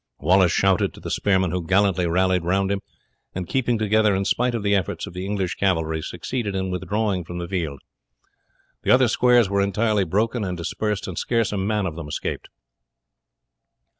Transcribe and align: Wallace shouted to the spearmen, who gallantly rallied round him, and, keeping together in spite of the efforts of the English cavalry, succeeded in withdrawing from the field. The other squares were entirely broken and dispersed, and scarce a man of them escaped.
Wallace 0.17 0.51
shouted 0.51 0.95
to 0.95 0.99
the 0.99 1.11
spearmen, 1.11 1.51
who 1.51 1.63
gallantly 1.63 2.07
rallied 2.07 2.43
round 2.43 2.71
him, 2.71 2.81
and, 3.35 3.47
keeping 3.47 3.77
together 3.77 4.15
in 4.15 4.25
spite 4.25 4.55
of 4.55 4.63
the 4.63 4.73
efforts 4.73 5.05
of 5.05 5.13
the 5.13 5.27
English 5.27 5.53
cavalry, 5.57 6.01
succeeded 6.01 6.55
in 6.55 6.71
withdrawing 6.71 7.23
from 7.23 7.37
the 7.37 7.47
field. 7.47 7.79
The 8.81 8.89
other 8.89 9.07
squares 9.07 9.47
were 9.47 9.61
entirely 9.61 10.03
broken 10.05 10.43
and 10.43 10.57
dispersed, 10.57 11.07
and 11.07 11.19
scarce 11.19 11.51
a 11.51 11.57
man 11.59 11.85
of 11.85 11.97
them 11.97 12.07
escaped. 12.07 12.49